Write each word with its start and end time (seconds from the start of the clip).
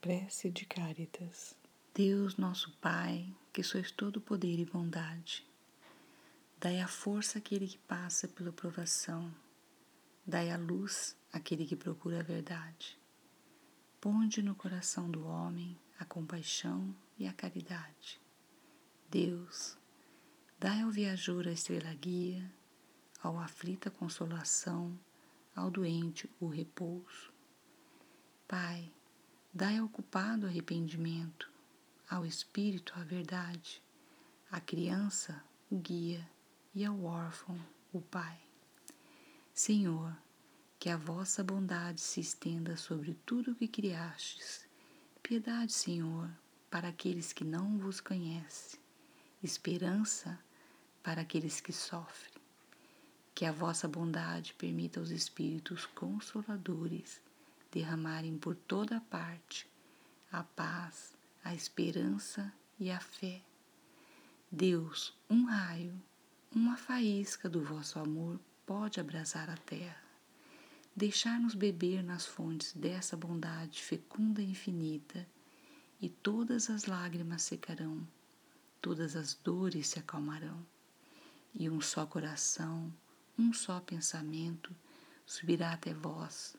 Prece 0.00 0.50
de 0.50 0.64
Cáritas. 0.64 1.54
Deus, 1.92 2.38
nosso 2.38 2.72
Pai, 2.78 3.36
que 3.52 3.62
sois 3.62 3.90
todo 3.90 4.18
poder 4.18 4.58
e 4.58 4.64
bondade, 4.64 5.46
dai 6.58 6.80
a 6.80 6.88
força 6.88 7.38
àquele 7.38 7.68
que 7.68 7.76
passa 7.76 8.26
pela 8.26 8.50
provação, 8.50 9.30
dai 10.26 10.50
a 10.50 10.56
luz 10.56 11.14
àquele 11.30 11.66
que 11.66 11.76
procura 11.76 12.20
a 12.20 12.22
verdade. 12.22 12.98
Ponde 14.00 14.42
no 14.42 14.54
coração 14.54 15.10
do 15.10 15.26
homem 15.26 15.78
a 15.98 16.04
compaixão 16.06 16.96
e 17.18 17.26
a 17.26 17.32
caridade. 17.34 18.18
Deus, 19.10 19.76
dai 20.58 20.80
ao 20.80 20.90
viajor 20.90 21.46
a 21.46 21.52
estrela 21.52 21.92
guia, 21.92 22.50
ao 23.22 23.38
aflito 23.38 23.88
a 23.88 23.90
consolação, 23.90 24.98
ao 25.54 25.70
doente 25.70 26.26
o 26.40 26.46
repouso. 26.46 27.30
Pai, 28.48 28.90
Dai 29.52 29.78
ao 29.78 29.88
culpado 29.88 30.46
arrependimento, 30.46 31.50
ao 32.08 32.24
espírito 32.24 32.92
a 32.94 33.02
verdade, 33.02 33.82
à 34.48 34.60
criança 34.60 35.42
o 35.68 35.76
guia 35.76 36.24
e 36.72 36.84
ao 36.84 37.02
órfão 37.02 37.58
o 37.92 38.00
pai. 38.00 38.38
Senhor, 39.52 40.16
que 40.78 40.88
a 40.88 40.96
vossa 40.96 41.42
bondade 41.42 42.00
se 42.00 42.20
estenda 42.20 42.76
sobre 42.76 43.14
tudo 43.26 43.50
o 43.50 43.54
que 43.56 43.66
criastes. 43.66 44.68
Piedade, 45.20 45.72
Senhor, 45.72 46.30
para 46.70 46.86
aqueles 46.86 47.32
que 47.32 47.42
não 47.42 47.76
vos 47.76 48.00
conhecem, 48.00 48.78
esperança 49.42 50.38
para 51.02 51.22
aqueles 51.22 51.60
que 51.60 51.72
sofrem. 51.72 52.40
Que 53.34 53.44
a 53.44 53.50
vossa 53.50 53.88
bondade 53.88 54.54
permita 54.54 55.00
aos 55.00 55.10
Espíritos 55.10 55.86
Consoladores 55.86 57.20
derramarem 57.70 58.36
por 58.36 58.54
toda 58.54 59.00
parte 59.00 59.70
a 60.30 60.42
paz, 60.42 61.16
a 61.42 61.54
esperança 61.54 62.52
e 62.78 62.90
a 62.90 63.00
fé. 63.00 63.42
Deus, 64.50 65.16
um 65.28 65.44
raio, 65.44 66.00
uma 66.54 66.76
faísca 66.76 67.48
do 67.48 67.62
vosso 67.62 67.98
amor 67.98 68.40
pode 68.66 69.00
abrasar 69.00 69.48
a 69.48 69.56
terra, 69.56 70.02
deixar-nos 70.94 71.54
beber 71.54 72.02
nas 72.02 72.26
fontes 72.26 72.72
dessa 72.72 73.16
bondade 73.16 73.82
fecunda 73.82 74.40
e 74.42 74.50
infinita, 74.50 75.26
e 76.00 76.08
todas 76.08 76.70
as 76.70 76.86
lágrimas 76.86 77.42
secarão, 77.42 78.06
todas 78.80 79.14
as 79.14 79.34
dores 79.34 79.88
se 79.88 79.98
acalmarão, 79.98 80.64
e 81.54 81.68
um 81.68 81.80
só 81.80 82.06
coração, 82.06 82.92
um 83.38 83.52
só 83.52 83.80
pensamento 83.80 84.74
subirá 85.26 85.72
até 85.72 85.92
vós 85.92 86.56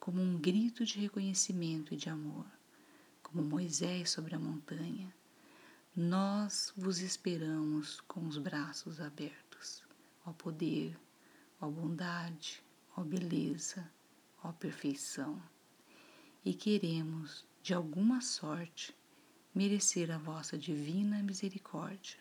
como 0.00 0.22
um 0.22 0.38
grito 0.38 0.82
de 0.82 0.98
reconhecimento 0.98 1.92
e 1.92 1.96
de 1.96 2.08
amor, 2.08 2.46
como 3.22 3.42
Moisés 3.42 4.08
sobre 4.08 4.34
a 4.34 4.38
montanha. 4.38 5.14
Nós 5.94 6.72
vos 6.74 7.00
esperamos 7.00 8.00
com 8.08 8.26
os 8.26 8.38
braços 8.38 8.98
abertos, 8.98 9.82
ó 10.24 10.32
poder, 10.32 10.98
ó 11.60 11.68
bondade, 11.68 12.62
ó 12.96 13.04
beleza, 13.04 13.88
ó 14.42 14.50
perfeição. 14.52 15.40
E 16.42 16.54
queremos, 16.54 17.46
de 17.62 17.74
alguma 17.74 18.22
sorte, 18.22 18.96
merecer 19.54 20.10
a 20.10 20.16
vossa 20.16 20.56
divina 20.56 21.22
misericórdia. 21.22 22.18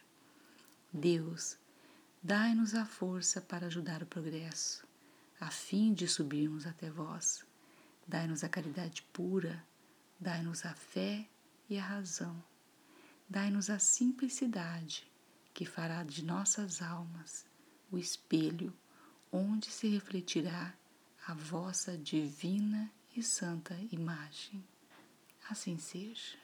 Deus, 0.92 1.58
dai-nos 2.22 2.76
a 2.76 2.86
força 2.86 3.40
para 3.40 3.68
ajudar 3.68 4.04
o 4.04 4.08
progresso, 4.08 4.86
a 5.40 5.50
fim 5.50 5.94
de 5.94 6.10
subirmos 6.10 6.68
até 6.68 6.90
vós 6.90 7.48
Dai-nos 8.10 8.44
a 8.44 8.50
caridade 8.50 9.04
pura, 9.14 9.64
dai-nos 10.20 10.66
a 10.66 10.74
fé 10.74 11.30
e 11.70 11.78
a 11.78 11.84
razão. 11.84 12.44
Dai-nos 13.30 13.70
a 13.70 13.78
simplicidade 13.78 15.08
que 15.54 15.64
fará 15.64 16.04
de 16.04 16.26
nossas 16.26 16.82
almas 16.82 17.46
o 17.92 18.00
espelho 18.00 18.76
onde 19.32 19.70
se 19.70 19.88
refletirá 19.89 20.73
a 21.28 21.36
vossa 21.36 21.95
divina 21.95 22.92
e 23.16 23.22
santa 23.22 23.76
imagem. 23.92 24.67
Assim 25.48 25.78
seja. 25.78 26.36